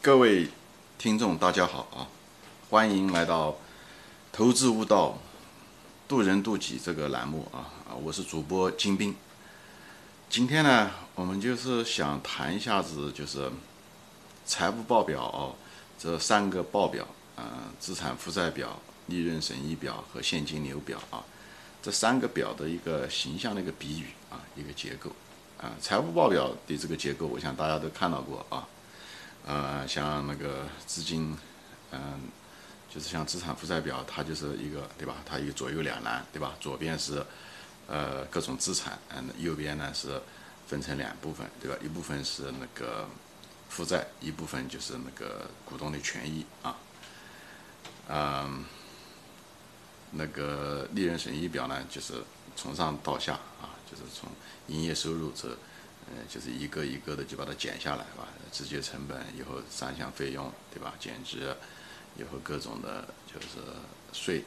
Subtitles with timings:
[0.00, 0.48] 各位
[0.96, 2.06] 听众，大家好啊！
[2.70, 3.50] 欢迎来到
[4.32, 5.18] 《投资悟道，
[6.06, 7.90] 渡人渡己》这个栏目啊啊！
[8.00, 9.12] 我是主播金兵。
[10.30, 13.50] 今天呢，我们就是想谈一下子，就是
[14.46, 15.56] 财务报表哦，
[15.98, 17.04] 这三个报表，
[17.34, 21.24] 啊，资产负债表、利润损益表和现金流表啊，
[21.82, 25.10] 这三个表的一个形象的一个比喻啊，一个结构
[25.60, 25.72] 啊。
[25.80, 28.64] 财务报表的这个结构，我想大家都看到过啊。
[29.48, 31.34] 呃，像那个资金，
[31.90, 32.20] 嗯，
[32.92, 35.14] 就是像资产负债表，它就是一个，对吧？
[35.24, 36.54] 它有左右两栏，对吧？
[36.60, 37.24] 左边是
[37.86, 40.20] 呃各种资产，嗯，右边呢是
[40.66, 41.78] 分成两部分，对吧？
[41.82, 43.08] 一部分是那个
[43.70, 46.76] 负债，一部分就是那个股东的权益啊。
[48.10, 48.66] 嗯，
[50.10, 52.22] 那个利润损益表呢，就是
[52.54, 54.28] 从上到下啊，就是从
[54.66, 55.56] 营业收入这。
[56.10, 58.28] 呃，就是一个一个的就把它减下来，吧？
[58.50, 60.94] 直接成本以后三项费用，对吧？
[60.98, 61.54] 减值
[62.16, 63.58] 以后各种的，就是
[64.12, 64.42] 税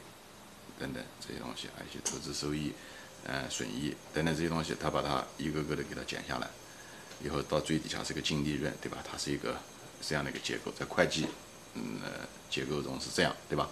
[0.78, 2.72] 等等这些东西，还有一些投资收益、
[3.24, 6.48] 呃损益等等这些东西，他把它一个个的给它减下来，
[7.22, 8.98] 以后到最底下是个净利润，对吧？
[9.08, 9.56] 它是一个
[10.00, 11.26] 这样的一个结构，在会计
[11.74, 12.00] 嗯
[12.50, 13.70] 结构中是这样，对吧？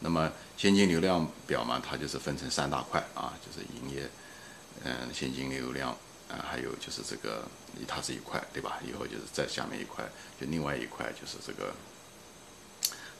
[0.00, 4.08] 那么现金流量表嘛，它就是分成三大块啊，就是营业
[4.84, 5.96] 嗯现金流量。
[6.30, 7.42] 啊，还有就是这个，
[7.88, 8.78] 它是一块，对吧？
[8.88, 10.04] 以后就是在下面一块，
[10.40, 11.72] 就另外一块就是这个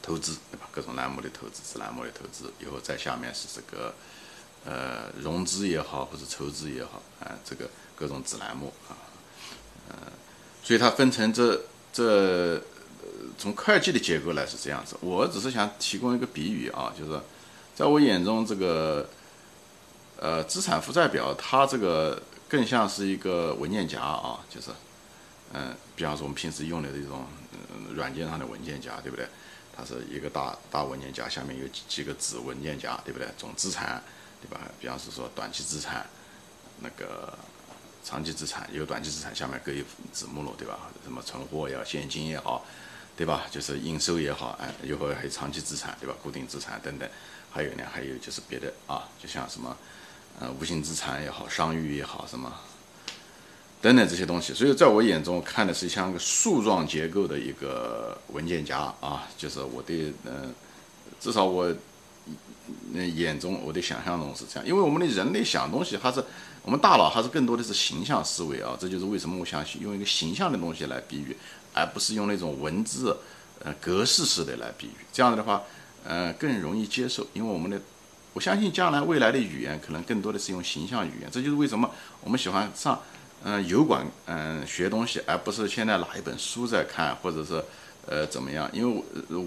[0.00, 0.69] 投资，对吧？
[0.70, 3.92] 各种栏目的投资，子栏目的投资，以后在下面是这个
[4.64, 8.94] 呃融资也好，或者筹资也好，啊，这个各种子栏目啊，
[9.89, 9.97] 呃，
[10.62, 11.61] 所以它分成这
[11.92, 12.05] 这
[12.55, 12.62] 呃
[13.36, 14.97] 从会计的结构来是这样子。
[15.00, 17.20] 我只是想提供一个比喻啊，就是
[17.74, 19.11] 在我眼中，这个
[20.17, 22.22] 呃资产负债表，它这个。
[22.50, 24.72] 更像是一个文件夹啊，就是，
[25.52, 29.24] 嗯，比方说我们平时用的这种嗯软件上的文件夹，对不对？
[29.76, 33.28] 它是一个大大文件夹，下面有几几个子文件夹，对不对？
[33.38, 34.02] 总资产，
[34.42, 34.60] 对吧？
[34.80, 36.05] 比方是说短期资产，
[36.80, 37.33] 那个
[38.02, 40.90] 长期资产，有短期资产下面各一子目录，对吧？
[41.05, 42.66] 什么存货也好，现金也好，
[43.16, 43.46] 对吧？
[43.48, 46.16] 就是应收也好，哎，以后还有长期资产，对吧？
[46.20, 47.08] 固定资产等等，
[47.52, 49.77] 还有呢，还有就是别的啊，就像什么。
[50.40, 52.51] 呃，无形资产也好，商誉也好，什么
[53.83, 60.55] 等等这些东西，所以在我眼中看的是像个树状结构的一个文件夹啊，就是我对嗯，
[61.20, 61.70] 至少我
[62.92, 66.24] 那眼中我的想象中是这样，因为我们的人类想东西，还是
[66.62, 71.36] 我们大脑还是更多的是形象思维啊，这就是为什么我想用一个形象的东西来比喻，
[71.74, 73.14] 而不是用那种文字
[73.62, 75.62] 呃格式式的来比喻，这样的话，
[76.02, 77.78] 呃更容易接受，因为我们的。
[78.33, 81.91] 我相信将来未来的语言可能更多的是用形象语言，这就是为什么
[82.23, 83.01] 我们喜欢上
[83.42, 87.63] 嗯油管嗯学东西，而不是现在拿一本书在看，或者是
[88.07, 88.70] 呃怎么样？
[88.73, 89.05] 因为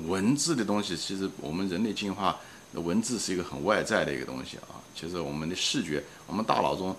[0.07, 2.37] 文字的东西，其实我们人类进化，
[2.73, 4.75] 文字是一个很外在的一个东西啊。
[4.93, 6.93] 其实我们的视觉，我们大脑中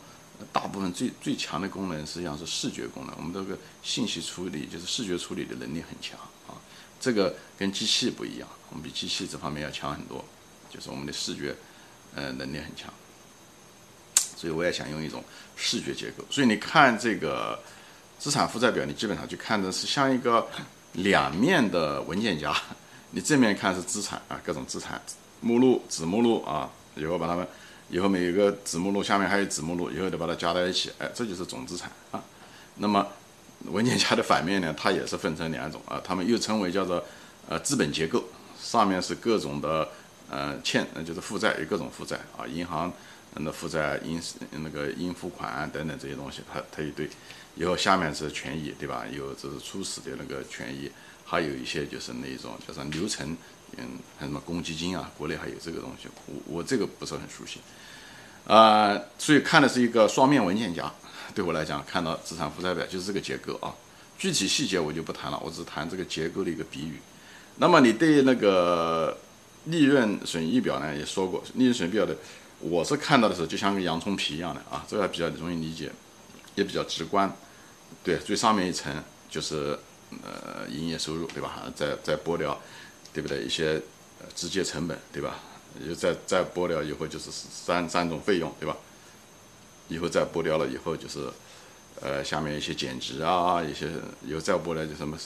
[0.51, 6.19] 大部分最最强的功能实际上是视觉功能，我们这个信息处理就是视觉处理的能力很强
[6.49, 6.57] 啊。
[6.99, 10.25] 这个跟机器不一样，我们比机器这方面要强很多，
[10.71, 11.55] 就是我们的视觉。
[12.17, 12.93] 呃，能力很强，
[14.37, 15.25] 所以我也想用一种
[15.57, 16.25] 视觉结构。
[16.31, 17.59] 所以你看这个
[18.21, 20.47] 资产负债表，你基本上就看的是像一个
[20.93, 22.57] 两面的文件夹。
[23.11, 25.03] 你正面看是资产啊，各种资产
[25.41, 27.45] 目录、子目录啊，以后把它们
[27.89, 32.23] 以后每一个子目录下面还有子目录，以后得把它加在一起，哎，这就是总资产啊。
[32.77, 33.05] 那么
[33.65, 37.05] 文件夹的反面呢，它也是分成两种啊，它们又称为叫做
[37.49, 38.23] 呃资本结构，
[38.61, 39.89] 上面是各种的。
[40.31, 42.93] 呃，欠呃就是负债有各种负债啊，银行
[43.37, 44.21] 的负债应
[44.51, 47.09] 那个应付款等等这些东西，它它一堆，
[47.57, 49.05] 以后下面是权益对吧？
[49.13, 50.91] 有这是初始的那个权益，
[51.25, 53.37] 还有一些就是那种叫什么流程，
[53.77, 57.61] 嗯，还什么公积金啊，国内还有这个东西，我我这个不是很熟悉，
[58.47, 60.93] 啊，所以看的是一个双面文件夹，
[61.35, 63.75] 对我来讲看到资产负债表就是这个结构啊，
[64.17, 66.99] 具体细节我就不谈了，我只谈这个结构的一个比喻。
[67.57, 69.19] 那么你对那个？
[69.65, 72.15] 利润损益表呢也说过，利润损益表的，
[72.61, 75.91] 我是看到的时候就像个洋葱皮一样的啊，这个比较容易理解，
[76.55, 77.35] 也比较直观。
[78.03, 78.93] 对，最上面一层
[79.31, 79.79] 就是
[80.23, 81.63] 呃营业收入，对吧？
[81.75, 82.61] 再再剥掉，
[83.15, 83.43] 对不对？
[83.43, 83.81] 一些
[84.35, 85.41] 直接成本，对吧？
[85.87, 88.77] 又再再剥掉以后就是三三种费用，对吧？
[89.89, 91.31] 以后再剥掉了以后就是
[92.03, 93.89] 呃下面一些减值啊，一些
[94.27, 95.17] 以后再剥掉就什么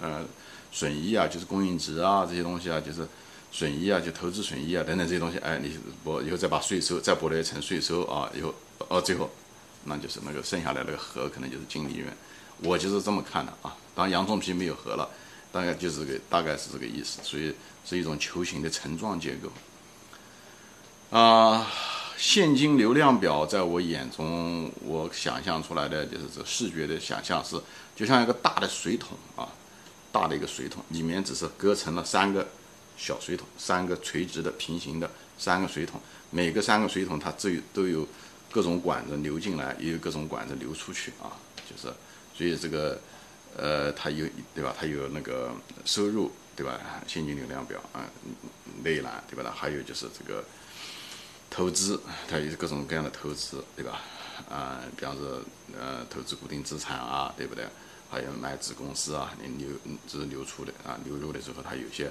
[0.00, 0.24] 呃
[0.70, 3.06] 损益啊，就是供应值啊这些东西啊，就是。
[3.52, 8.52] 损益啊，就投资损益啊，等等这些东西，哎，你拨以后再把税收再拨了一层税收啊，以后
[8.88, 9.30] 哦，最后
[9.84, 12.10] 那就是那个剩下来那个核可能就是净利润，
[12.62, 13.76] 我就是这么看的啊。
[13.94, 15.06] 当洋葱皮没有核了，
[15.52, 17.54] 大概就是个大概是这个意思，所以
[17.84, 19.50] 是一种球形的层状结构。
[21.18, 21.66] 啊，
[22.16, 27.60] 现金流量表在我眼中，我想象出来的就是这视觉的想象是，
[27.94, 29.46] 就像一个大的水桶啊，
[30.10, 32.48] 大的一个水桶，里面只是隔成了三个
[32.96, 36.00] 小水桶，三个垂直的平行的三个水桶，
[36.30, 38.06] 每个三个水桶它都有都有
[38.50, 41.36] 各种管子流进来，也有各种管子流出去啊，
[41.68, 41.92] 就是
[42.34, 43.00] 所以这个
[43.56, 44.74] 呃，它有对吧？
[44.78, 45.52] 它有那个
[45.84, 46.80] 收入对吧？
[47.06, 48.04] 现金流量表啊，
[48.82, 49.52] 内栏对吧？
[49.54, 50.44] 还有就是这个。
[51.54, 52.00] 投资，
[52.30, 54.00] 它有各种各样的投资，对吧？
[54.48, 55.38] 啊，比方说，
[55.78, 57.66] 呃，投资固定资产啊，对不对？
[58.10, 59.68] 还有买子公司啊，你流
[60.08, 62.10] 这是流出的啊，流入的时候它有些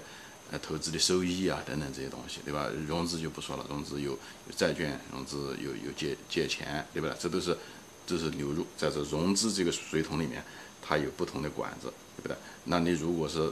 [0.59, 2.67] 投资的收益啊等等这些东西，对吧？
[2.87, 4.17] 融资就不说了，融资有
[4.55, 7.15] 债券融资，有有借借钱，对不对？
[7.19, 7.57] 这都是
[8.05, 10.43] 都是流入，在这融资这个水桶里面，
[10.81, 12.35] 它有不同的管子，对不对？
[12.65, 13.51] 那你如果是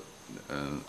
[0.49, 0.79] 嗯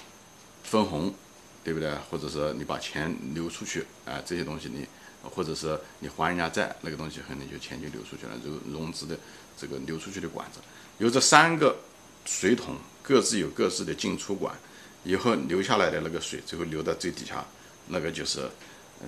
[0.64, 1.14] 分红。
[1.62, 1.94] 对不对？
[2.10, 4.86] 或者是你把钱流出去，啊，这些东西你，
[5.22, 9.14] 或者是你还人家债，那个东西可能就钱就流出去了，就融资的
[9.58, 10.58] 这个流出去的管子，
[10.96, 11.76] 有这三个
[12.24, 14.58] 水桶，各自有各自的进出管，
[15.05, 17.44] 以后流下来的那个水，最后流到最底下，
[17.88, 18.50] 那个就是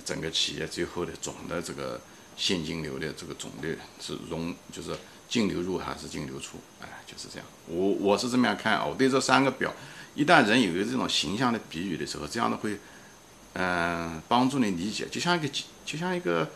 [0.03, 2.01] 整个企业最后的总的这个
[2.35, 3.69] 现金流的这个总的
[3.99, 4.95] 是融，就是
[5.29, 7.45] 净流入还是净流出，哎，就是这样。
[7.67, 9.73] 我我是这么样看啊，我对这三个表。
[10.15, 12.77] 一旦人有一个这种形象的比喻的时候，这样的会，
[13.53, 15.51] 嗯，帮助你理解，就像一个
[15.85, 16.49] 就像一个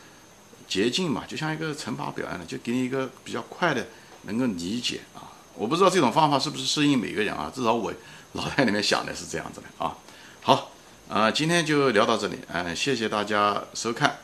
[0.67, 3.87] 捷径嘛，就像一个乘法表一样的，就给你一个比较快的
[4.23, 5.33] 能够理解啊。
[5.57, 7.93] 我不知道这种方法是不是适应每个人啊，至少我
[8.33, 9.95] 脑袋里面想的是这样子的啊。
[10.41, 10.71] 好，
[11.09, 14.17] 呃，今天就聊到这里，嗯，谢谢大家收看，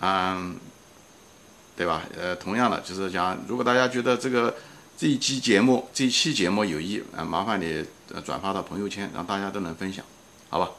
[0.00, 0.56] 嗯，
[1.76, 2.02] 对吧？
[2.16, 4.54] 呃，同样的就是讲，如果大家觉得这个。
[4.96, 7.84] 这一期节目，这一期节目有益，啊，麻烦你
[8.24, 10.04] 转发到朋友圈，让大家都能分享，
[10.48, 10.70] 好吧？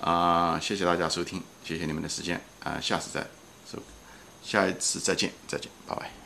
[0.00, 3.24] 啊，谢谢大家收听，谢谢你们的时间，啊，下次再
[3.70, 3.78] 收，
[4.42, 6.21] 下一次再见，再见，拜拜。